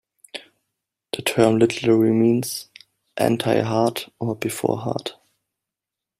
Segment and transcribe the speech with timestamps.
[1.13, 2.69] The term literally means
[3.17, 5.13] "anti heart" or "before heart".